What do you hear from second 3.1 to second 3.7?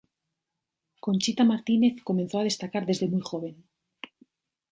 joven.